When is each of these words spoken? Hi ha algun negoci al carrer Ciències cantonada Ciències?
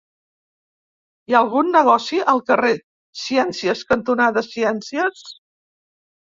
Hi 1.31 1.35
ha 1.35 1.41
algun 1.45 1.69
negoci 1.75 2.21
al 2.33 2.41
carrer 2.47 2.71
Ciències 3.25 3.85
cantonada 3.93 4.45
Ciències? 4.49 5.23